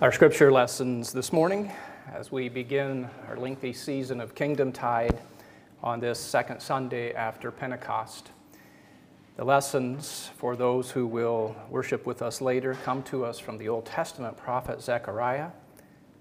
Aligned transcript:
Our 0.00 0.12
scripture 0.12 0.52
lessons 0.52 1.12
this 1.12 1.32
morning 1.32 1.72
as 2.14 2.30
we 2.30 2.48
begin 2.48 3.10
our 3.26 3.36
lengthy 3.36 3.72
season 3.72 4.20
of 4.20 4.32
Kingdom 4.32 4.70
Tide 4.70 5.18
on 5.82 5.98
this 5.98 6.20
second 6.20 6.62
Sunday 6.62 7.12
after 7.14 7.50
Pentecost. 7.50 8.30
The 9.34 9.44
lessons 9.44 10.30
for 10.36 10.54
those 10.54 10.92
who 10.92 11.04
will 11.04 11.56
worship 11.68 12.06
with 12.06 12.22
us 12.22 12.40
later 12.40 12.78
come 12.84 13.02
to 13.04 13.24
us 13.24 13.40
from 13.40 13.58
the 13.58 13.68
Old 13.68 13.86
Testament 13.86 14.36
prophet 14.36 14.80
Zechariah, 14.80 15.48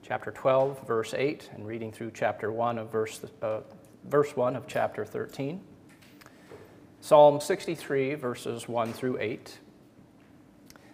chapter 0.01 0.31
12, 0.31 0.87
verse 0.87 1.13
8, 1.13 1.51
and 1.53 1.67
reading 1.67 1.91
through 1.91 2.13
chapter 2.15 2.51
1 2.51 2.79
of 2.79 2.91
verse, 2.91 3.21
uh, 3.43 3.59
verse 4.05 4.35
1 4.35 4.55
of 4.55 4.65
chapter 4.65 5.05
13. 5.05 5.61
Psalm 6.99 7.39
63, 7.39 8.15
verses 8.15 8.67
1 8.67 8.91
through 8.93 9.19
8 9.19 9.59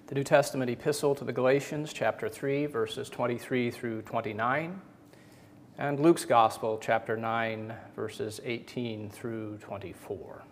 the 0.07 0.15
New 0.15 0.23
Testament 0.23 0.69
epistle 0.69 1.15
to 1.15 1.23
the 1.23 1.31
Galatians, 1.31 1.93
chapter 1.93 2.27
3, 2.27 2.65
verses 2.65 3.09
23 3.09 3.71
through 3.71 4.01
29, 4.01 4.81
and 5.77 5.97
Luke's 5.97 6.25
Gospel, 6.25 6.77
chapter 6.81 7.15
9, 7.15 7.73
verses 7.95 8.41
18 8.43 9.09
through 9.09 9.59
24. 9.59 10.43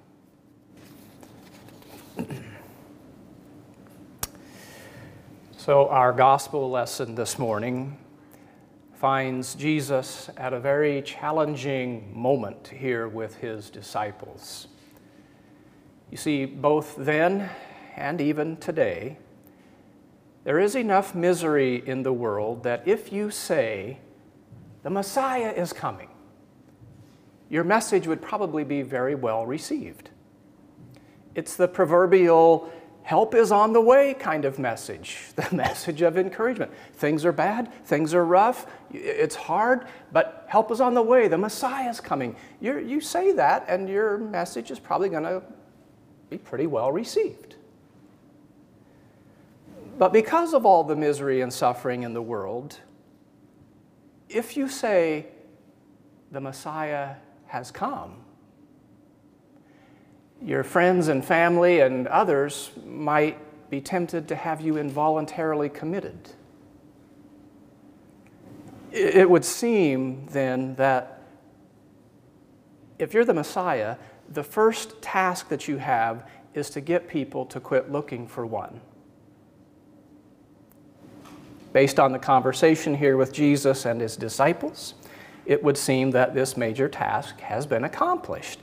so, 5.57 5.89
our 5.89 6.13
gospel 6.13 6.71
lesson 6.71 7.15
this 7.15 7.37
morning 7.37 7.97
finds 8.93 9.53
Jesus 9.55 10.29
at 10.37 10.53
a 10.53 10.61
very 10.61 11.01
challenging 11.01 12.17
moment 12.17 12.69
here 12.69 13.09
with 13.09 13.35
his 13.35 13.69
disciples. 13.69 14.67
You 16.09 16.15
see, 16.15 16.45
both 16.45 16.95
then 16.95 17.49
and 17.97 18.21
even 18.21 18.55
today, 18.55 19.17
there 20.43 20.59
is 20.59 20.75
enough 20.75 21.13
misery 21.13 21.83
in 21.85 22.03
the 22.03 22.13
world 22.13 22.63
that 22.63 22.87
if 22.87 23.13
you 23.13 23.29
say, 23.29 23.99
the 24.83 24.89
Messiah 24.89 25.51
is 25.51 25.73
coming, 25.73 26.09
your 27.49 27.63
message 27.63 28.07
would 28.07 28.21
probably 28.21 28.63
be 28.63 28.81
very 28.81 29.13
well 29.13 29.45
received. 29.45 30.09
It's 31.35 31.55
the 31.55 31.67
proverbial 31.67 32.71
help 33.03 33.35
is 33.35 33.51
on 33.51 33.73
the 33.73 33.81
way 33.81 34.13
kind 34.13 34.45
of 34.45 34.57
message, 34.57 35.19
the 35.35 35.55
message 35.55 36.01
of 36.01 36.17
encouragement. 36.17 36.71
Things 36.93 37.25
are 37.25 37.31
bad, 37.31 37.71
things 37.85 38.13
are 38.13 38.25
rough, 38.25 38.67
it's 38.91 39.35
hard, 39.35 39.85
but 40.11 40.45
help 40.47 40.71
is 40.71 40.81
on 40.81 40.93
the 40.93 41.01
way, 41.01 41.27
the 41.27 41.37
Messiah 41.37 41.89
is 41.89 41.99
coming. 41.99 42.35
you 42.59 42.79
you 42.79 43.01
say 43.01 43.31
that, 43.33 43.65
and 43.67 43.87
your 43.87 44.17
message 44.17 44.71
is 44.71 44.79
probably 44.79 45.09
going 45.09 45.23
to 45.23 45.43
be 46.29 46.37
pretty 46.37 46.67
well 46.67 46.91
received. 46.91 47.55
But 50.01 50.13
because 50.13 50.55
of 50.55 50.65
all 50.65 50.83
the 50.83 50.95
misery 50.95 51.41
and 51.41 51.53
suffering 51.53 52.01
in 52.01 52.15
the 52.15 52.23
world, 52.23 52.79
if 54.29 54.57
you 54.57 54.67
say 54.67 55.27
the 56.31 56.41
Messiah 56.41 57.17
has 57.45 57.69
come, 57.69 58.15
your 60.41 60.63
friends 60.63 61.07
and 61.07 61.23
family 61.23 61.81
and 61.81 62.07
others 62.07 62.71
might 62.83 63.37
be 63.69 63.79
tempted 63.79 64.27
to 64.29 64.35
have 64.35 64.59
you 64.59 64.77
involuntarily 64.77 65.69
committed. 65.69 66.31
It 68.91 69.29
would 69.29 69.45
seem 69.45 70.25
then 70.31 70.73
that 70.77 71.21
if 72.97 73.13
you're 73.13 73.23
the 73.23 73.35
Messiah, 73.35 73.97
the 74.27 74.43
first 74.43 74.99
task 75.03 75.47
that 75.49 75.67
you 75.67 75.77
have 75.77 76.27
is 76.55 76.71
to 76.71 76.81
get 76.81 77.07
people 77.07 77.45
to 77.45 77.59
quit 77.59 77.91
looking 77.91 78.25
for 78.27 78.47
one. 78.47 78.81
Based 81.73 81.99
on 81.99 82.11
the 82.11 82.19
conversation 82.19 82.95
here 82.95 83.17
with 83.17 83.31
Jesus 83.31 83.85
and 83.85 84.01
his 84.01 84.15
disciples, 84.15 84.93
it 85.45 85.63
would 85.63 85.77
seem 85.77 86.11
that 86.11 86.33
this 86.33 86.57
major 86.57 86.89
task 86.89 87.39
has 87.41 87.65
been 87.65 87.83
accomplished. 87.83 88.59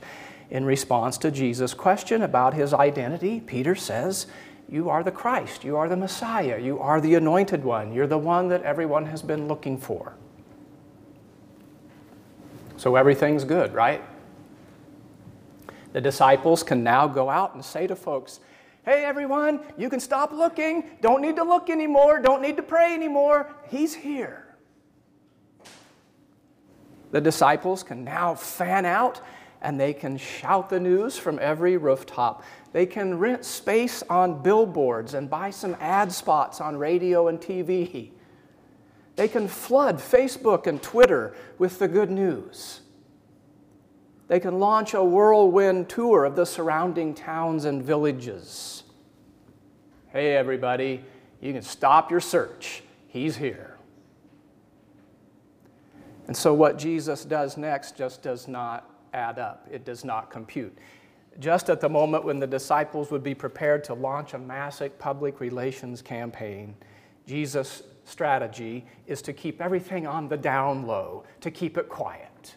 In 0.49 0.65
response 0.65 1.17
to 1.19 1.31
Jesus' 1.31 1.73
question 1.73 2.21
about 2.21 2.53
his 2.53 2.73
identity, 2.73 3.39
Peter 3.39 3.75
says, 3.75 4.27
You 4.67 4.89
are 4.89 5.03
the 5.03 5.11
Christ, 5.11 5.63
you 5.63 5.75
are 5.77 5.89
the 5.89 5.97
Messiah, 5.97 6.59
you 6.59 6.79
are 6.79 7.01
the 7.01 7.15
anointed 7.15 7.63
one, 7.63 7.93
you're 7.93 8.07
the 8.07 8.17
one 8.17 8.47
that 8.49 8.63
everyone 8.63 9.07
has 9.07 9.21
been 9.21 9.47
looking 9.47 9.77
for. 9.77 10.13
So 12.77 12.95
everything's 12.95 13.43
good, 13.43 13.73
right? 13.73 14.01
The 15.91 16.01
disciples 16.01 16.63
can 16.63 16.83
now 16.83 17.07
go 17.07 17.29
out 17.29 17.53
and 17.53 17.65
say 17.65 17.87
to 17.87 17.95
folks, 17.95 18.39
Hey, 18.89 19.05
everyone, 19.05 19.59
you 19.77 19.87
can 19.87 19.99
stop 19.99 20.31
looking. 20.31 20.83
Don't 20.99 21.21
need 21.21 21.35
to 21.35 21.43
look 21.43 21.69
anymore. 21.69 22.19
Don't 22.19 22.41
need 22.41 22.57
to 22.57 22.63
pray 22.63 22.95
anymore. 22.95 23.53
He's 23.67 23.93
here. 23.93 24.55
The 27.11 27.21
disciples 27.21 27.83
can 27.83 28.03
now 28.03 28.33
fan 28.33 28.85
out 28.85 29.21
and 29.61 29.79
they 29.79 29.93
can 29.93 30.17
shout 30.17 30.71
the 30.71 30.79
news 30.79 31.19
from 31.19 31.37
every 31.39 31.77
rooftop. 31.77 32.43
They 32.73 32.87
can 32.87 33.19
rent 33.19 33.45
space 33.45 34.01
on 34.09 34.41
billboards 34.41 35.13
and 35.13 35.29
buy 35.29 35.51
some 35.51 35.77
ad 35.79 36.11
spots 36.11 36.59
on 36.59 36.75
radio 36.75 37.27
and 37.27 37.39
TV. 37.39 38.09
They 39.15 39.27
can 39.27 39.47
flood 39.47 39.99
Facebook 39.99 40.65
and 40.65 40.81
Twitter 40.81 41.35
with 41.59 41.77
the 41.77 41.87
good 41.87 42.09
news. 42.09 42.81
They 44.29 44.39
can 44.39 44.59
launch 44.59 44.93
a 44.93 45.03
whirlwind 45.03 45.89
tour 45.89 46.23
of 46.23 46.35
the 46.35 46.45
surrounding 46.45 47.15
towns 47.15 47.65
and 47.65 47.81
villages. 47.81 48.78
Hey, 50.11 50.35
everybody, 50.35 51.03
you 51.39 51.53
can 51.53 51.61
stop 51.61 52.09
your 52.09 52.19
search. 52.19 52.81
He's 53.09 53.37
here. 53.37 53.77
And 56.25 56.35
so, 56.35 56.51
what 56.51 56.79
Jesus 56.79 57.23
does 57.23 57.57
next 57.57 57.95
just 57.95 58.23
does 58.23 58.47
not 58.47 58.89
add 59.13 59.37
up, 59.37 59.67
it 59.71 59.85
does 59.85 60.03
not 60.03 60.31
compute. 60.31 60.75
Just 61.39 61.69
at 61.69 61.79
the 61.79 61.89
moment 61.89 62.25
when 62.25 62.39
the 62.39 62.47
disciples 62.47 63.11
would 63.11 63.23
be 63.23 63.35
prepared 63.35 63.83
to 63.83 63.93
launch 63.93 64.33
a 64.33 64.39
massive 64.39 64.97
public 64.97 65.39
relations 65.39 66.01
campaign, 66.01 66.75
Jesus' 67.27 67.83
strategy 68.03 68.87
is 69.05 69.21
to 69.21 69.31
keep 69.31 69.61
everything 69.61 70.07
on 70.07 70.27
the 70.27 70.37
down 70.37 70.87
low, 70.87 71.23
to 71.41 71.51
keep 71.51 71.77
it 71.77 71.87
quiet. 71.87 72.55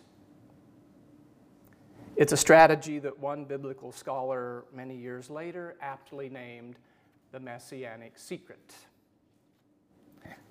It's 2.17 2.33
a 2.33 2.37
strategy 2.37 2.99
that 3.01 3.19
one 3.19 3.45
biblical 3.45 3.93
scholar 3.93 4.65
many 4.75 4.97
years 4.97 5.29
later 5.29 5.77
aptly 5.83 6.31
named 6.31 6.77
the 7.33 7.41
Messianic 7.41 8.19
secret. 8.19 8.75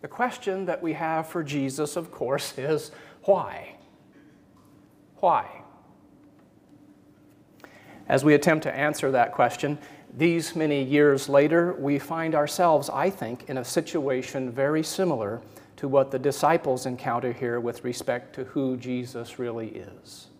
The 0.02 0.08
question 0.08 0.66
that 0.66 0.81
we 0.81 0.94
have 0.94 1.28
for 1.28 1.44
Jesus, 1.44 1.96
of 1.96 2.12
course, 2.12 2.58
is 2.58 2.90
why? 3.25 3.75
Why? 5.18 5.62
As 8.08 8.25
we 8.25 8.34
attempt 8.34 8.64
to 8.64 8.75
answer 8.75 9.12
that 9.12 9.31
question, 9.31 9.78
these 10.18 10.56
many 10.56 10.84
years 10.84 11.30
later, 11.30 11.74
we 11.74 12.00
find 12.00 12.34
ourselves, 12.34 12.90
I 12.90 13.12
think, 13.12 13.48
in 13.48 13.59
a 13.59 13.63
situation 13.63 14.52
very 14.52 14.81
similar 14.81 15.40
to 15.75 15.88
what 15.88 16.09
the 16.09 16.18
disciples 16.18 16.88
encounter 16.88 17.31
here 17.31 17.59
with 17.59 17.84
respect 17.84 18.34
to 18.36 18.46
who 18.46 18.75
Jesus 18.75 19.38
really 19.38 19.68
is. 19.68 20.31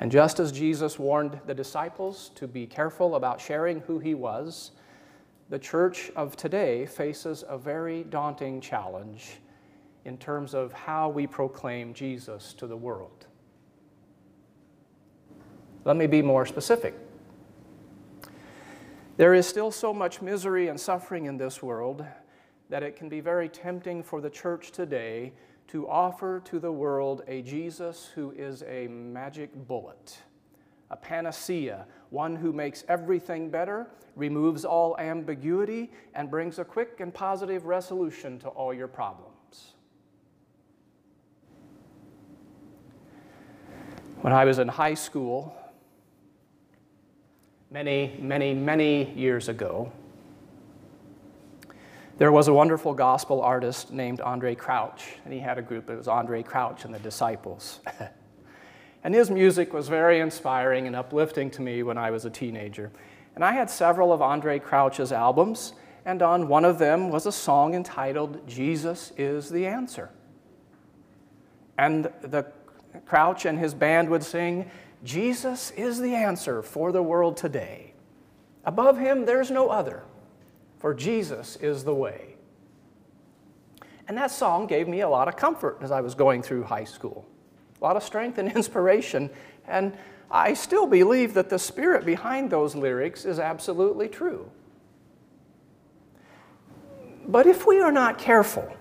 And 0.00 0.12
just 0.12 0.38
as 0.38 0.52
Jesus 0.52 0.98
warned 0.98 1.40
the 1.46 1.54
disciples 1.54 2.30
to 2.36 2.46
be 2.46 2.66
careful 2.66 3.16
about 3.16 3.40
sharing 3.40 3.80
who 3.80 3.98
he 3.98 4.14
was, 4.14 4.70
the 5.50 5.58
church 5.58 6.10
of 6.14 6.36
today 6.36 6.86
faces 6.86 7.44
a 7.48 7.58
very 7.58 8.04
daunting 8.04 8.60
challenge 8.60 9.38
in 10.04 10.16
terms 10.18 10.54
of 10.54 10.72
how 10.72 11.08
we 11.08 11.26
proclaim 11.26 11.92
Jesus 11.94 12.54
to 12.54 12.66
the 12.66 12.76
world. 12.76 13.26
Let 15.84 15.96
me 15.96 16.06
be 16.06 16.22
more 16.22 16.46
specific. 16.46 16.94
There 19.16 19.34
is 19.34 19.46
still 19.48 19.72
so 19.72 19.92
much 19.92 20.22
misery 20.22 20.68
and 20.68 20.78
suffering 20.78 21.26
in 21.26 21.36
this 21.36 21.60
world 21.60 22.04
that 22.68 22.82
it 22.82 22.94
can 22.94 23.08
be 23.08 23.20
very 23.20 23.48
tempting 23.48 24.02
for 24.02 24.20
the 24.20 24.30
church 24.30 24.70
today 24.70 25.32
to 25.68 25.88
offer 25.88 26.40
to 26.46 26.58
the 26.58 26.72
world 26.72 27.22
a 27.28 27.42
Jesus 27.42 28.10
who 28.14 28.32
is 28.32 28.62
a 28.66 28.88
magic 28.88 29.54
bullet, 29.68 30.18
a 30.90 30.96
panacea, 30.96 31.86
one 32.10 32.34
who 32.34 32.52
makes 32.52 32.84
everything 32.88 33.50
better, 33.50 33.86
removes 34.16 34.64
all 34.64 34.98
ambiguity, 34.98 35.92
and 36.14 36.30
brings 36.30 36.58
a 36.58 36.64
quick 36.64 37.00
and 37.00 37.12
positive 37.12 37.66
resolution 37.66 38.38
to 38.38 38.48
all 38.48 38.72
your 38.72 38.88
problems. 38.88 39.74
When 44.22 44.32
I 44.32 44.44
was 44.44 44.58
in 44.58 44.68
high 44.68 44.94
school, 44.94 45.54
many, 47.70 48.16
many, 48.20 48.54
many 48.54 49.12
years 49.12 49.48
ago, 49.48 49.92
there 52.18 52.32
was 52.32 52.48
a 52.48 52.52
wonderful 52.52 52.94
gospel 52.94 53.40
artist 53.40 53.92
named 53.92 54.18
Andraé 54.18 54.58
Crouch, 54.58 55.04
and 55.24 55.32
he 55.32 55.38
had 55.38 55.56
a 55.56 55.62
group. 55.62 55.88
It 55.88 55.96
was 55.96 56.08
Andraé 56.08 56.44
Crouch 56.44 56.84
and 56.84 56.92
the 56.92 56.98
Disciples. 56.98 57.78
and 59.04 59.14
his 59.14 59.30
music 59.30 59.72
was 59.72 59.88
very 59.88 60.18
inspiring 60.18 60.88
and 60.88 60.96
uplifting 60.96 61.48
to 61.52 61.62
me 61.62 61.84
when 61.84 61.96
I 61.96 62.10
was 62.10 62.24
a 62.24 62.30
teenager. 62.30 62.90
And 63.36 63.44
I 63.44 63.52
had 63.52 63.70
several 63.70 64.12
of 64.12 64.18
Andraé 64.18 64.60
Crouch's 64.60 65.12
albums, 65.12 65.74
and 66.04 66.20
on 66.20 66.48
one 66.48 66.64
of 66.64 66.80
them 66.80 67.10
was 67.10 67.24
a 67.24 67.32
song 67.32 67.74
entitled 67.74 68.46
Jesus 68.48 69.12
is 69.16 69.48
the 69.48 69.66
Answer. 69.66 70.10
And 71.78 72.10
the 72.22 72.46
Crouch 73.06 73.44
and 73.44 73.56
his 73.56 73.74
band 73.74 74.08
would 74.08 74.24
sing, 74.24 74.68
Jesus 75.04 75.70
is 75.72 76.00
the 76.00 76.16
answer 76.16 76.62
for 76.62 76.90
the 76.90 77.02
world 77.02 77.36
today. 77.36 77.94
Above 78.64 78.98
him, 78.98 79.24
there's 79.24 79.52
no 79.52 79.68
other, 79.68 80.02
for 80.78 80.94
Jesus 80.94 81.56
is 81.56 81.84
the 81.84 81.94
way. 81.94 82.36
And 84.06 84.16
that 84.16 84.30
song 84.30 84.66
gave 84.66 84.88
me 84.88 85.00
a 85.00 85.08
lot 85.08 85.28
of 85.28 85.36
comfort 85.36 85.78
as 85.82 85.90
I 85.90 86.00
was 86.00 86.14
going 86.14 86.42
through 86.42 86.64
high 86.64 86.84
school, 86.84 87.26
a 87.80 87.84
lot 87.84 87.96
of 87.96 88.02
strength 88.02 88.38
and 88.38 88.50
inspiration. 88.56 89.30
And 89.66 89.96
I 90.30 90.54
still 90.54 90.86
believe 90.86 91.34
that 91.34 91.50
the 91.50 91.58
spirit 91.58 92.04
behind 92.04 92.50
those 92.50 92.74
lyrics 92.74 93.24
is 93.24 93.38
absolutely 93.38 94.08
true. 94.08 94.50
But 97.26 97.46
if 97.46 97.66
we 97.66 97.80
are 97.80 97.92
not 97.92 98.18
careful, 98.18 98.74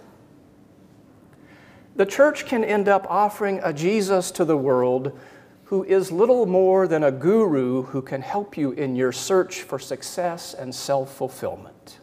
the 1.98 2.06
church 2.06 2.46
can 2.46 2.64
end 2.64 2.88
up 2.88 3.06
offering 3.10 3.60
a 3.64 3.74
Jesus 3.74 4.32
to 4.32 4.46
the 4.46 4.56
world 4.56 5.20
who 5.68 5.84
is 5.84 6.14
little 6.14 6.46
more 6.46 6.88
than 6.88 7.04
a 7.04 7.12
guru 7.12 7.84
who 7.84 8.02
can 8.02 8.22
help 8.22 8.58
you 8.58 8.72
in 8.72 8.96
your 8.96 9.12
search 9.12 9.64
for 9.64 9.78
success 9.78 10.54
and 10.54 10.74
self 10.74 11.14
fulfillment. 11.14 12.00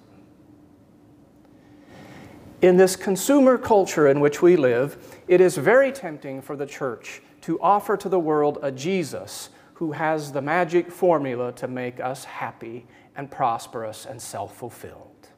In 2.61 2.77
this 2.77 2.95
consumer 2.95 3.57
culture 3.57 4.07
in 4.07 4.21
which 4.21 4.43
we 4.43 4.57
live, 4.57 5.19
it 5.29 5.41
is 5.41 5.57
very 5.57 5.93
tempting 5.93 6.43
for 6.43 6.57
the 6.57 6.67
church 6.67 7.23
to 7.41 7.59
offer 7.61 7.97
to 7.97 8.09
the 8.09 8.19
world 8.19 8.59
a 8.63 8.71
Jesus 8.71 9.49
who 9.75 9.93
has 9.93 10.33
the 10.33 10.43
magic 10.43 10.93
formula 10.93 11.51
to 11.53 11.67
make 11.67 12.01
us 12.01 12.25
happy 12.25 12.87
and 13.17 13.31
prosperous 13.31 14.05
and 14.05 14.21
self 14.21 14.55
fulfilled. 14.55 15.29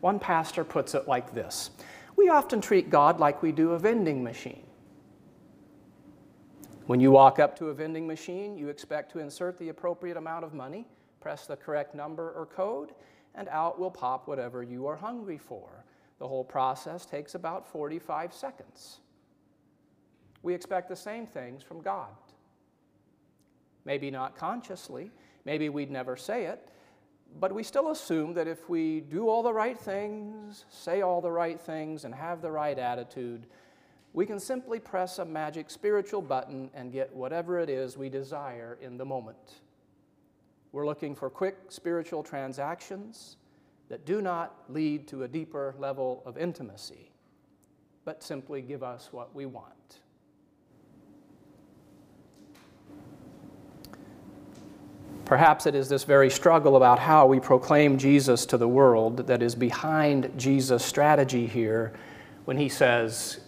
One 0.00 0.18
pastor 0.18 0.62
puts 0.62 0.94
it 0.94 1.08
like 1.08 1.32
this 1.32 1.70
We 2.16 2.28
often 2.28 2.60
treat 2.60 2.90
God 2.90 3.18
like 3.18 3.42
we 3.42 3.50
do 3.50 3.70
a 3.70 3.78
vending 3.78 4.22
machine. 4.22 4.67
When 6.88 7.00
you 7.00 7.10
walk 7.10 7.38
up 7.38 7.54
to 7.58 7.66
a 7.66 7.74
vending 7.74 8.06
machine, 8.06 8.56
you 8.56 8.70
expect 8.70 9.12
to 9.12 9.18
insert 9.18 9.58
the 9.58 9.68
appropriate 9.68 10.16
amount 10.16 10.46
of 10.46 10.54
money, 10.54 10.86
press 11.20 11.44
the 11.44 11.54
correct 11.54 11.94
number 11.94 12.30
or 12.30 12.46
code, 12.46 12.92
and 13.34 13.46
out 13.50 13.78
will 13.78 13.90
pop 13.90 14.26
whatever 14.26 14.62
you 14.62 14.86
are 14.86 14.96
hungry 14.96 15.36
for. 15.36 15.84
The 16.18 16.26
whole 16.26 16.44
process 16.44 17.04
takes 17.04 17.34
about 17.34 17.70
45 17.70 18.32
seconds. 18.32 19.00
We 20.42 20.54
expect 20.54 20.88
the 20.88 20.96
same 20.96 21.26
things 21.26 21.62
from 21.62 21.82
God. 21.82 22.08
Maybe 23.84 24.10
not 24.10 24.34
consciously, 24.34 25.10
maybe 25.44 25.68
we'd 25.68 25.90
never 25.90 26.16
say 26.16 26.46
it, 26.46 26.70
but 27.38 27.54
we 27.54 27.64
still 27.64 27.90
assume 27.90 28.32
that 28.32 28.48
if 28.48 28.66
we 28.70 29.00
do 29.00 29.28
all 29.28 29.42
the 29.42 29.52
right 29.52 29.78
things, 29.78 30.64
say 30.70 31.02
all 31.02 31.20
the 31.20 31.30
right 31.30 31.60
things, 31.60 32.06
and 32.06 32.14
have 32.14 32.40
the 32.40 32.50
right 32.50 32.78
attitude, 32.78 33.44
we 34.12 34.26
can 34.26 34.40
simply 34.40 34.80
press 34.80 35.18
a 35.18 35.24
magic 35.24 35.70
spiritual 35.70 36.22
button 36.22 36.70
and 36.74 36.92
get 36.92 37.14
whatever 37.14 37.58
it 37.58 37.68
is 37.68 37.96
we 37.96 38.08
desire 38.08 38.78
in 38.80 38.96
the 38.96 39.04
moment. 39.04 39.60
We're 40.72 40.86
looking 40.86 41.14
for 41.14 41.30
quick 41.30 41.56
spiritual 41.68 42.22
transactions 42.22 43.36
that 43.88 44.04
do 44.04 44.20
not 44.20 44.54
lead 44.68 45.08
to 45.08 45.22
a 45.22 45.28
deeper 45.28 45.74
level 45.78 46.22
of 46.26 46.36
intimacy, 46.36 47.10
but 48.04 48.22
simply 48.22 48.60
give 48.60 48.82
us 48.82 49.08
what 49.12 49.34
we 49.34 49.46
want. 49.46 50.00
Perhaps 55.24 55.66
it 55.66 55.74
is 55.74 55.90
this 55.90 56.04
very 56.04 56.30
struggle 56.30 56.76
about 56.76 56.98
how 56.98 57.26
we 57.26 57.38
proclaim 57.38 57.98
Jesus 57.98 58.46
to 58.46 58.56
the 58.56 58.68
world 58.68 59.26
that 59.26 59.42
is 59.42 59.54
behind 59.54 60.32
Jesus' 60.38 60.82
strategy 60.82 61.46
here 61.46 61.92
when 62.46 62.56
he 62.56 62.70
says, 62.70 63.40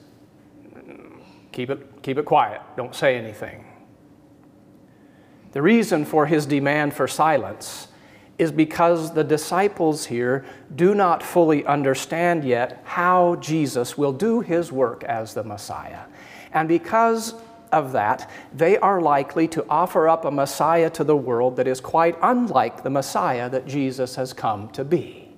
Keep 1.61 1.69
it, 1.69 2.03
keep 2.03 2.17
it 2.17 2.25
quiet, 2.25 2.63
don't 2.75 2.95
say 2.95 3.19
anything. 3.19 3.67
The 5.53 5.61
reason 5.61 6.07
for 6.07 6.25
his 6.25 6.47
demand 6.47 6.95
for 6.95 7.07
silence 7.07 7.89
is 8.39 8.51
because 8.51 9.13
the 9.13 9.25
disciples 9.25 10.07
here 10.07 10.47
do 10.75 10.95
not 10.95 11.23
fully 11.23 11.63
understand 11.67 12.45
yet 12.45 12.81
how 12.85 13.37
Jesus 13.37 13.99
will 13.99 14.15
do 14.15 14.41
his 14.41 14.73
work 14.73 15.05
as 15.05 15.35
the 15.35 15.45
Messiah. 15.45 16.05
And 16.55 16.67
because 16.67 17.35
of 17.73 17.93
that, 17.93 18.31
they 18.55 18.79
are 18.79 19.03
likely 19.03 19.47
to 19.49 19.67
offer 19.69 20.09
up 20.09 20.25
a 20.25 20.31
Messiah 20.31 20.89
to 20.89 21.05
the 21.05 21.15
world 21.15 21.57
that 21.57 21.69
is 21.69 21.79
quite 21.79 22.17
unlike 22.23 22.83
the 22.83 22.89
Messiah 22.89 23.51
that 23.51 23.67
Jesus 23.67 24.15
has 24.17 24.33
come 24.33 24.71
to 24.71 24.83
be. 24.83 25.29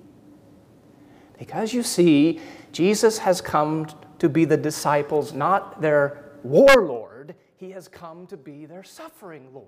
Because 1.37 1.73
you 1.73 1.83
see, 1.83 2.39
Jesus 2.71 3.17
has 3.17 3.41
come 3.41 3.87
to 4.23 4.29
be 4.29 4.45
the 4.45 4.55
disciples, 4.55 5.33
not 5.33 5.81
their 5.81 6.31
warlord, 6.43 7.35
he 7.57 7.71
has 7.71 7.89
come 7.89 8.25
to 8.25 8.37
be 8.37 8.65
their 8.65 8.81
suffering 8.81 9.49
Lord. 9.53 9.67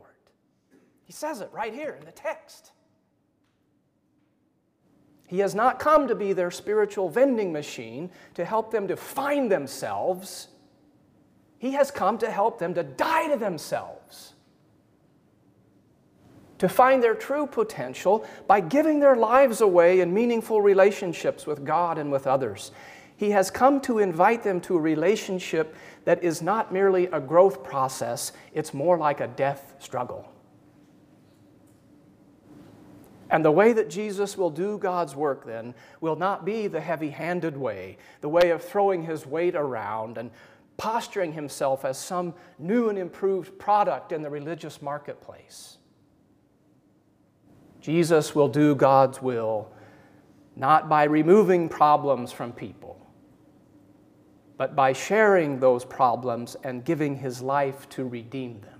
He 1.04 1.12
says 1.12 1.42
it 1.42 1.50
right 1.52 1.74
here 1.74 1.98
in 2.00 2.06
the 2.06 2.14
text. 2.14 2.72
He 5.28 5.40
has 5.40 5.56
not 5.56 5.78
come 5.78 6.08
to 6.08 6.16
be 6.16 6.32
their 6.32 6.52
spiritual 6.52 7.10
vending 7.10 7.52
machine 7.52 8.10
to 8.36 8.46
help 8.46 8.72
them 8.72 8.88
to 8.88 8.96
find 8.96 9.52
themselves. 9.52 10.48
He 11.58 11.74
has 11.74 11.92
come 11.92 12.18
to 12.20 12.32
help 12.32 12.58
them 12.58 12.74
to 12.76 12.84
die 12.84 13.28
to 13.28 13.36
themselves, 13.36 14.36
to 16.60 16.70
find 16.70 17.04
their 17.04 17.16
true 17.16 17.46
potential 17.46 18.26
by 18.48 18.62
giving 18.62 19.02
their 19.02 19.18
lives 19.18 19.60
away 19.60 20.00
in 20.00 20.14
meaningful 20.14 20.62
relationships 20.62 21.46
with 21.46 21.66
God 21.66 21.98
and 21.98 22.10
with 22.10 22.26
others. 22.26 22.72
He 23.18 23.32
has 23.32 23.50
come 23.50 23.80
to 23.82 24.00
invite 24.00 24.44
them 24.44 24.60
to 24.62 24.76
a 24.76 24.82
relationship 24.82 25.76
that 26.04 26.24
is 26.24 26.42
not 26.42 26.74
merely 26.74 27.06
a 27.08 27.20
growth 27.20 27.64
process, 27.64 28.32
it's 28.54 28.74
more 28.74 28.98
like 28.98 29.22
a 29.22 29.28
death 29.28 29.74
struggle. 29.80 30.30
And 33.30 33.44
the 33.44 33.52
way 33.52 33.74
that 33.74 33.90
Jesus 33.90 34.38
will 34.38 34.52
do 34.52 34.78
God's 34.78 35.16
work 35.16 35.46
then 35.46 35.74
will 36.00 36.16
not 36.16 36.46
be 36.46 36.68
the 36.68 36.82
heavy 36.82 37.10
handed 37.10 37.58
way, 37.58 37.98
the 38.22 38.30
way 38.30 38.52
of 38.52 38.64
throwing 38.64 39.04
his 39.04 39.26
weight 39.26 39.56
around 39.56 40.18
and 40.18 40.30
posturing 40.78 41.34
himself 41.34 41.86
as 41.86 41.98
some 41.98 42.34
new 42.60 42.90
and 42.90 43.00
improved 43.00 43.58
product 43.58 44.12
in 44.12 44.22
the 44.22 44.30
religious 44.30 44.82
marketplace. 44.82 45.78
Jesus 47.82 48.36
will 48.36 48.50
do 48.50 48.76
God's 48.76 49.22
will 49.22 49.72
not 50.56 50.88
by 50.88 51.04
removing 51.04 51.68
problems 51.68 52.32
from 52.32 52.52
people, 52.52 52.95
but 54.58 54.76
by 54.76 54.94
sharing 54.94 55.60
those 55.60 55.84
problems 55.84 56.56
and 56.64 56.86
giving 56.86 57.18
his 57.18 57.42
life 57.42 57.88
to 57.90 58.06
redeem 58.06 58.62
them. 58.62 58.76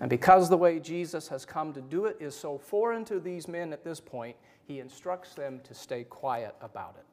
And 0.00 0.08
because 0.08 0.48
the 0.48 0.56
way 0.56 0.80
Jesus 0.80 1.28
has 1.28 1.44
come 1.44 1.72
to 1.74 1.80
do 1.80 2.06
it 2.06 2.16
is 2.20 2.34
so 2.34 2.58
foreign 2.58 3.04
to 3.04 3.20
these 3.20 3.46
men 3.46 3.72
at 3.72 3.84
this 3.84 4.00
point, 4.00 4.36
he 4.66 4.80
instructs 4.80 5.34
them 5.34 5.60
to 5.64 5.74
stay 5.74 6.04
quiet 6.04 6.54
about 6.62 6.96
it. 6.98 7.10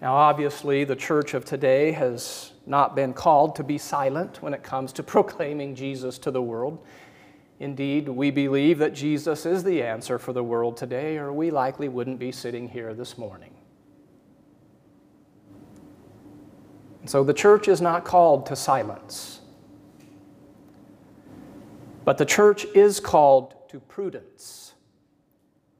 Now, 0.00 0.14
obviously, 0.14 0.82
the 0.82 0.96
church 0.96 1.32
of 1.34 1.44
today 1.44 1.92
has 1.92 2.54
not 2.66 2.96
been 2.96 3.12
called 3.12 3.54
to 3.56 3.62
be 3.62 3.78
silent 3.78 4.42
when 4.42 4.52
it 4.52 4.62
comes 4.64 4.92
to 4.94 5.02
proclaiming 5.04 5.76
Jesus 5.76 6.18
to 6.18 6.30
the 6.30 6.42
world. 6.42 6.84
Indeed, 7.62 8.08
we 8.08 8.32
believe 8.32 8.78
that 8.78 8.92
Jesus 8.92 9.46
is 9.46 9.62
the 9.62 9.84
answer 9.84 10.18
for 10.18 10.32
the 10.32 10.42
world 10.42 10.76
today, 10.76 11.16
or 11.16 11.32
we 11.32 11.52
likely 11.52 11.88
wouldn't 11.88 12.18
be 12.18 12.32
sitting 12.32 12.68
here 12.68 12.92
this 12.92 13.16
morning. 13.16 13.54
So 17.04 17.22
the 17.22 17.32
church 17.32 17.68
is 17.68 17.80
not 17.80 18.04
called 18.04 18.46
to 18.46 18.56
silence. 18.56 19.42
But 22.04 22.18
the 22.18 22.24
church 22.24 22.64
is 22.74 22.98
called 22.98 23.54
to 23.68 23.78
prudence 23.78 24.74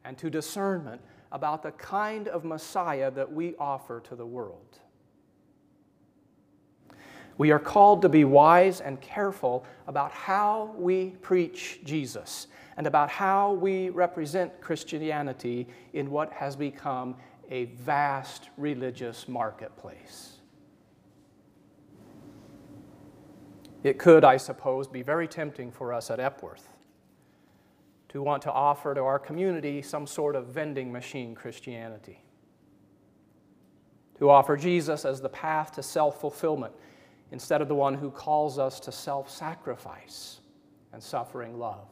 and 0.04 0.16
to 0.18 0.30
discernment 0.30 1.00
about 1.32 1.64
the 1.64 1.72
kind 1.72 2.28
of 2.28 2.44
Messiah 2.44 3.10
that 3.10 3.32
we 3.32 3.56
offer 3.56 3.98
to 4.08 4.14
the 4.14 4.26
world. 4.26 4.78
We 7.38 7.50
are 7.50 7.58
called 7.58 8.02
to 8.02 8.08
be 8.08 8.24
wise 8.24 8.80
and 8.80 9.00
careful 9.00 9.64
about 9.86 10.12
how 10.12 10.74
we 10.76 11.10
preach 11.22 11.80
Jesus 11.84 12.48
and 12.76 12.86
about 12.86 13.10
how 13.10 13.52
we 13.52 13.90
represent 13.90 14.60
Christianity 14.60 15.66
in 15.92 16.10
what 16.10 16.32
has 16.32 16.56
become 16.56 17.16
a 17.50 17.64
vast 17.64 18.48
religious 18.56 19.28
marketplace. 19.28 20.38
It 23.82 23.98
could, 23.98 24.24
I 24.24 24.36
suppose, 24.36 24.86
be 24.86 25.02
very 25.02 25.26
tempting 25.26 25.72
for 25.72 25.92
us 25.92 26.10
at 26.10 26.20
Epworth 26.20 26.68
to 28.10 28.22
want 28.22 28.42
to 28.42 28.52
offer 28.52 28.94
to 28.94 29.00
our 29.00 29.18
community 29.18 29.82
some 29.82 30.06
sort 30.06 30.36
of 30.36 30.46
vending 30.46 30.92
machine 30.92 31.34
Christianity, 31.34 32.22
to 34.18 34.30
offer 34.30 34.56
Jesus 34.56 35.04
as 35.04 35.20
the 35.20 35.30
path 35.30 35.72
to 35.72 35.82
self 35.82 36.20
fulfillment 36.20 36.74
instead 37.32 37.62
of 37.62 37.68
the 37.68 37.74
one 37.74 37.94
who 37.94 38.10
calls 38.10 38.58
us 38.58 38.78
to 38.80 38.92
self 38.92 39.28
sacrifice 39.30 40.40
and 40.92 41.02
suffering 41.02 41.58
love. 41.58 41.88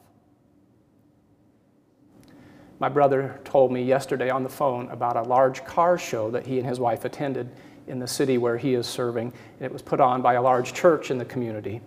My 2.79 2.89
brother 2.89 3.41
told 3.45 3.73
me 3.73 3.83
yesterday 3.83 4.31
on 4.31 4.43
the 4.43 4.49
phone 4.49 4.89
about 4.91 5.17
a 5.17 5.23
large 5.23 5.65
car 5.65 5.99
show 5.99 6.31
that 6.31 6.47
he 6.47 6.59
and 6.59 6.67
his 6.67 6.79
wife 6.79 7.05
attended 7.05 7.51
in 7.89 7.99
the 7.99 8.07
city 8.07 8.39
where 8.39 8.57
he 8.57 8.75
is 8.75 8.87
serving. 8.87 9.33
And 9.59 9.67
it 9.67 9.73
was 9.73 9.83
put 9.83 10.01
on 10.01 10.23
by 10.23 10.35
a 10.35 10.43
large 10.43 10.73
church 10.73 11.11
in 11.11 11.19
the 11.19 11.25
community. 11.25 11.81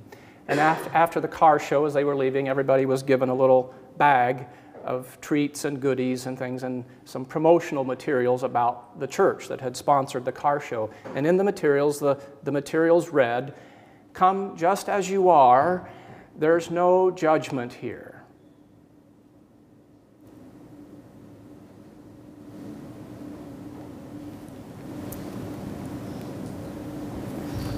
And 0.48 0.60
after 0.60 1.20
the 1.20 1.28
car 1.28 1.58
show, 1.58 1.86
as 1.86 1.94
they 1.94 2.04
were 2.04 2.16
leaving, 2.16 2.50
everybody 2.50 2.86
was 2.86 3.02
given 3.02 3.30
a 3.30 3.34
little 3.34 3.74
bag 3.98 4.46
of 4.84 5.20
treats 5.22 5.66
and 5.66 5.82
goodies 5.82 6.25
and 6.25 6.38
things 6.38 6.63
and 6.63 6.86
some 7.06 7.25
promotional 7.25 7.84
materials 7.84 8.44
about 8.44 9.00
the 9.00 9.08
church 9.08 9.48
that 9.48 9.62
had 9.62 9.75
sponsored 9.75 10.25
the 10.25 10.32
car 10.32 10.60
show. 10.60 10.90
And 11.16 11.25
in 11.25 11.38
the 11.38 11.44
materials, 11.44 12.00
the, 12.00 12.22
the 12.44 12.52
materials 12.52 13.10
read, 13.10 13.54
Come 14.13 14.56
just 14.56 14.90
as 14.90 15.10
you 15.10 15.30
are, 15.30 15.90
there's 16.38 16.70
no 16.70 17.12
judgment 17.12 17.74
here. 17.74 18.24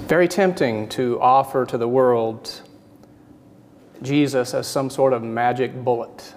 Very 0.06 0.28
tempting 0.28 0.88
to 0.90 1.20
offer 1.20 1.66
to 1.66 1.76
the 1.76 1.88
world 1.88 2.62
Jesus 4.02 4.54
as 4.54 4.68
some 4.68 4.88
sort 4.88 5.12
of 5.12 5.22
magic 5.22 5.74
bullet. 5.74 6.32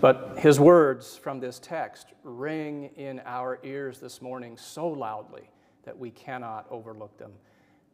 But 0.00 0.38
his 0.38 0.60
words 0.60 1.16
from 1.16 1.40
this 1.40 1.58
text 1.58 2.12
ring 2.22 2.90
in 2.96 3.20
our 3.26 3.58
ears 3.64 3.98
this 3.98 4.22
morning 4.22 4.56
so 4.56 4.86
loudly 4.86 5.50
that 5.82 5.98
we 5.98 6.12
cannot 6.12 6.66
overlook 6.70 7.18
them, 7.18 7.32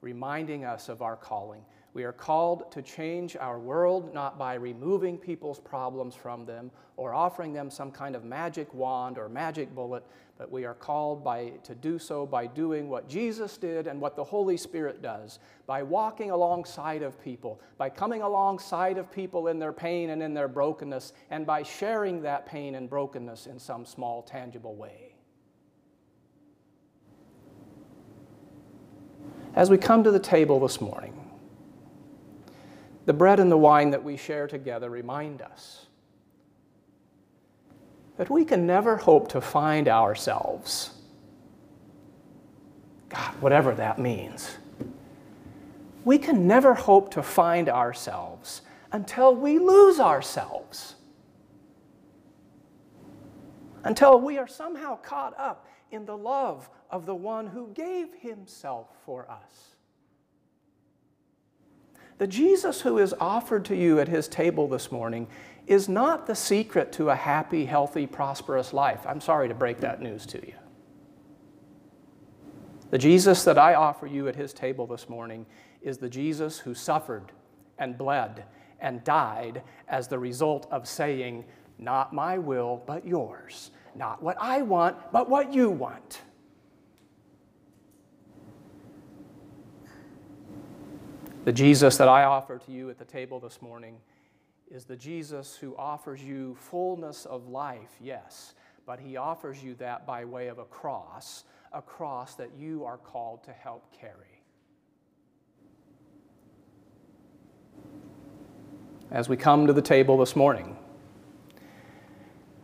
reminding 0.02 0.66
us 0.66 0.90
of 0.90 1.00
our 1.00 1.16
calling. 1.16 1.62
We 1.94 2.02
are 2.02 2.12
called 2.12 2.72
to 2.72 2.82
change 2.82 3.36
our 3.36 3.60
world 3.60 4.12
not 4.12 4.36
by 4.36 4.54
removing 4.54 5.16
people's 5.16 5.60
problems 5.60 6.16
from 6.16 6.44
them 6.44 6.72
or 6.96 7.14
offering 7.14 7.52
them 7.52 7.70
some 7.70 7.92
kind 7.92 8.16
of 8.16 8.24
magic 8.24 8.74
wand 8.74 9.16
or 9.16 9.28
magic 9.28 9.72
bullet, 9.72 10.04
but 10.36 10.50
we 10.50 10.64
are 10.64 10.74
called 10.74 11.22
by, 11.22 11.52
to 11.62 11.72
do 11.76 12.00
so 12.00 12.26
by 12.26 12.48
doing 12.48 12.88
what 12.88 13.08
Jesus 13.08 13.56
did 13.56 13.86
and 13.86 14.00
what 14.00 14.16
the 14.16 14.24
Holy 14.24 14.56
Spirit 14.56 15.02
does, 15.02 15.38
by 15.68 15.84
walking 15.84 16.32
alongside 16.32 17.02
of 17.02 17.22
people, 17.22 17.60
by 17.78 17.88
coming 17.88 18.22
alongside 18.22 18.98
of 18.98 19.12
people 19.12 19.46
in 19.46 19.60
their 19.60 19.72
pain 19.72 20.10
and 20.10 20.20
in 20.20 20.34
their 20.34 20.48
brokenness, 20.48 21.12
and 21.30 21.46
by 21.46 21.62
sharing 21.62 22.22
that 22.22 22.44
pain 22.44 22.74
and 22.74 22.90
brokenness 22.90 23.46
in 23.46 23.56
some 23.56 23.86
small, 23.86 24.20
tangible 24.22 24.74
way. 24.74 25.14
As 29.54 29.70
we 29.70 29.78
come 29.78 30.02
to 30.02 30.10
the 30.10 30.18
table 30.18 30.58
this 30.58 30.80
morning, 30.80 31.23
the 33.06 33.12
bread 33.12 33.40
and 33.40 33.50
the 33.50 33.58
wine 33.58 33.90
that 33.90 34.02
we 34.02 34.16
share 34.16 34.46
together 34.46 34.88
remind 34.90 35.42
us 35.42 35.86
that 38.16 38.30
we 38.30 38.44
can 38.44 38.66
never 38.66 38.96
hope 38.96 39.28
to 39.28 39.40
find 39.40 39.88
ourselves. 39.88 40.90
God, 43.08 43.34
whatever 43.40 43.74
that 43.74 43.98
means. 43.98 44.56
We 46.04 46.18
can 46.18 46.46
never 46.46 46.74
hope 46.74 47.10
to 47.12 47.22
find 47.22 47.68
ourselves 47.68 48.62
until 48.92 49.34
we 49.34 49.58
lose 49.58 49.98
ourselves. 49.98 50.94
Until 53.82 54.20
we 54.20 54.38
are 54.38 54.46
somehow 54.46 54.96
caught 54.96 55.38
up 55.38 55.66
in 55.90 56.06
the 56.06 56.16
love 56.16 56.70
of 56.90 57.06
the 57.06 57.14
one 57.14 57.46
who 57.46 57.68
gave 57.74 58.14
himself 58.20 58.88
for 59.04 59.28
us. 59.30 59.73
The 62.18 62.26
Jesus 62.26 62.80
who 62.80 62.98
is 62.98 63.14
offered 63.20 63.64
to 63.66 63.76
you 63.76 63.98
at 63.98 64.08
his 64.08 64.28
table 64.28 64.68
this 64.68 64.92
morning 64.92 65.26
is 65.66 65.88
not 65.88 66.26
the 66.26 66.34
secret 66.34 66.92
to 66.92 67.10
a 67.10 67.16
happy, 67.16 67.64
healthy, 67.64 68.06
prosperous 68.06 68.72
life. 68.72 69.00
I'm 69.06 69.20
sorry 69.20 69.48
to 69.48 69.54
break 69.54 69.78
that 69.80 70.00
news 70.00 70.26
to 70.26 70.46
you. 70.46 70.54
The 72.90 72.98
Jesus 72.98 73.42
that 73.44 73.58
I 73.58 73.74
offer 73.74 74.06
you 74.06 74.28
at 74.28 74.36
his 74.36 74.52
table 74.52 74.86
this 74.86 75.08
morning 75.08 75.46
is 75.82 75.98
the 75.98 76.08
Jesus 76.08 76.58
who 76.58 76.74
suffered 76.74 77.32
and 77.78 77.98
bled 77.98 78.44
and 78.80 79.02
died 79.02 79.62
as 79.88 80.06
the 80.06 80.18
result 80.18 80.68
of 80.70 80.86
saying, 80.86 81.44
Not 81.78 82.12
my 82.12 82.38
will, 82.38 82.82
but 82.86 83.06
yours. 83.06 83.72
Not 83.96 84.22
what 84.22 84.36
I 84.38 84.62
want, 84.62 84.96
but 85.12 85.28
what 85.28 85.52
you 85.52 85.70
want. 85.70 86.22
The 91.44 91.52
Jesus 91.52 91.98
that 91.98 92.08
I 92.08 92.24
offer 92.24 92.56
to 92.56 92.72
you 92.72 92.88
at 92.88 92.98
the 92.98 93.04
table 93.04 93.38
this 93.38 93.60
morning 93.60 93.98
is 94.70 94.86
the 94.86 94.96
Jesus 94.96 95.54
who 95.54 95.76
offers 95.76 96.24
you 96.24 96.54
fullness 96.54 97.26
of 97.26 97.48
life, 97.48 97.90
yes, 98.00 98.54
but 98.86 98.98
he 98.98 99.18
offers 99.18 99.62
you 99.62 99.74
that 99.74 100.06
by 100.06 100.24
way 100.24 100.46
of 100.48 100.58
a 100.58 100.64
cross, 100.64 101.44
a 101.70 101.82
cross 101.82 102.34
that 102.36 102.48
you 102.58 102.82
are 102.86 102.96
called 102.96 103.44
to 103.44 103.52
help 103.52 103.92
carry. 103.92 104.40
As 109.10 109.28
we 109.28 109.36
come 109.36 109.66
to 109.66 109.74
the 109.74 109.82
table 109.82 110.16
this 110.16 110.34
morning, 110.34 110.78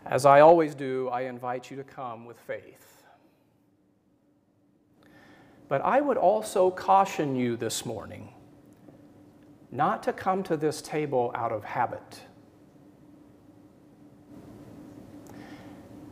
as 0.07 0.25
I 0.25 0.41
always 0.41 0.75
do, 0.75 1.11
I 1.11 1.25
invite 1.25 1.71
you 1.71 1.77
to 1.77 1.85
come 1.85 2.25
with 2.25 2.39
faith. 2.39 3.03
But 5.69 5.83
I 5.83 6.01
would 6.01 6.17
also 6.17 6.71
caution 6.71 7.37
you 7.37 7.59
this 7.59 7.85
morning 7.85 8.33
not 9.73 10.03
to 10.03 10.13
come 10.13 10.43
to 10.45 10.57
this 10.57 10.83
table 10.83 11.31
out 11.35 11.53
of 11.53 11.65
habit. 11.65 12.23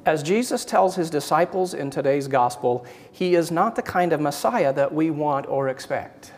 As 0.07 0.23
Jesus 0.23 0.65
tells 0.65 0.97
his 0.97 1.11
disciples 1.11 1.75
in 1.75 1.91
today's 1.91 2.29
gospel, 2.29 2.87
he 3.11 3.35
is 3.35 3.50
not 3.50 3.77
the 3.77 3.83
kind 3.83 4.12
of 4.12 4.21
Messiah 4.21 4.73
that 4.73 4.95
we 4.95 5.11
want 5.11 5.47
or 5.47 5.69
expect. 5.69 6.33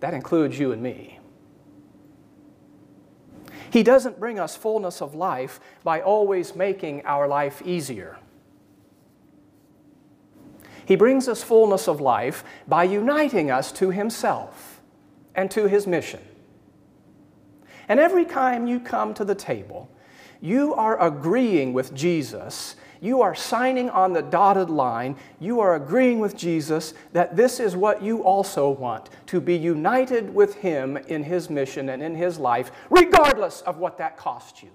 That 0.00 0.12
includes 0.12 0.58
you 0.58 0.72
and 0.72 0.82
me. 0.82 1.18
He 3.70 3.82
doesn't 3.82 4.20
bring 4.20 4.38
us 4.38 4.54
fullness 4.54 5.00
of 5.00 5.14
life 5.14 5.60
by 5.82 6.00
always 6.00 6.54
making 6.54 7.06
our 7.06 7.26
life 7.26 7.62
easier. 7.64 8.18
He 10.84 10.96
brings 10.96 11.26
us 11.26 11.42
fullness 11.42 11.88
of 11.88 12.00
life 12.00 12.44
by 12.68 12.84
uniting 12.84 13.50
us 13.50 13.72
to 13.72 13.90
Himself 13.90 14.73
and 15.34 15.50
to 15.50 15.68
his 15.68 15.86
mission. 15.86 16.20
And 17.88 18.00
every 18.00 18.24
time 18.24 18.66
you 18.66 18.80
come 18.80 19.14
to 19.14 19.24
the 19.24 19.34
table, 19.34 19.90
you 20.40 20.74
are 20.74 21.00
agreeing 21.00 21.72
with 21.72 21.94
Jesus. 21.94 22.76
You 23.00 23.22
are 23.22 23.34
signing 23.34 23.90
on 23.90 24.12
the 24.12 24.22
dotted 24.22 24.70
line. 24.70 25.16
You 25.40 25.60
are 25.60 25.74
agreeing 25.74 26.20
with 26.20 26.36
Jesus 26.36 26.94
that 27.12 27.36
this 27.36 27.60
is 27.60 27.76
what 27.76 28.02
you 28.02 28.22
also 28.22 28.70
want 28.70 29.10
to 29.26 29.40
be 29.40 29.56
united 29.56 30.34
with 30.34 30.56
Him 30.56 30.96
in 30.96 31.22
His 31.22 31.50
mission 31.50 31.88
and 31.88 32.02
in 32.02 32.14
His 32.14 32.38
life, 32.38 32.70
regardless 32.90 33.60
of 33.62 33.78
what 33.78 33.98
that 33.98 34.16
costs 34.16 34.62
you. 34.62 34.70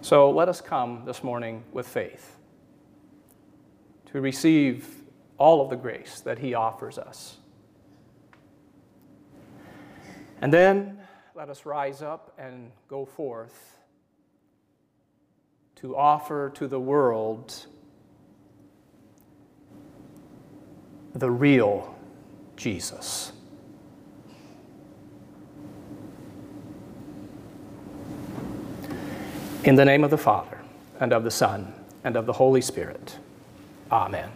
So 0.00 0.30
let 0.30 0.48
us 0.48 0.60
come 0.60 1.02
this 1.04 1.22
morning 1.22 1.64
with 1.72 1.86
faith 1.86 2.36
to 4.12 4.20
receive 4.20 4.97
all 5.38 5.60
of 5.60 5.70
the 5.70 5.76
grace 5.76 6.20
that 6.20 6.40
He 6.40 6.54
offers 6.54 6.98
us. 6.98 7.38
And 10.40 10.52
then 10.52 10.98
let 11.34 11.48
us 11.48 11.64
rise 11.64 12.02
up 12.02 12.32
and 12.38 12.70
go 12.88 13.04
forth 13.04 13.78
to 15.76 15.96
offer 15.96 16.50
to 16.50 16.66
the 16.66 16.80
world 16.80 17.66
the 21.14 21.30
real 21.30 21.96
Jesus. 22.56 23.32
In 29.64 29.76
the 29.76 29.84
name 29.84 30.02
of 30.02 30.10
the 30.10 30.18
Father, 30.18 30.60
and 31.00 31.12
of 31.12 31.24
the 31.24 31.30
Son, 31.30 31.72
and 32.04 32.16
of 32.16 32.26
the 32.26 32.32
Holy 32.32 32.60
Spirit. 32.60 33.18
Amen. 33.90 34.30